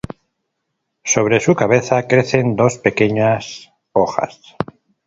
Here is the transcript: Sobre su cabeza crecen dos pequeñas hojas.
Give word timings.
Sobre 1.03 1.39
su 1.39 1.53
cabeza 1.53 2.07
crecen 2.07 2.55
dos 2.55 2.79
pequeñas 2.79 3.71
hojas. 3.91 4.41